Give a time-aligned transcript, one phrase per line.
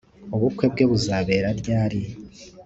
[0.35, 2.01] Ubukwe bwe buzabera ryari